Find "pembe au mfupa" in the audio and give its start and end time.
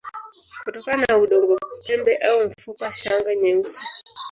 1.85-2.91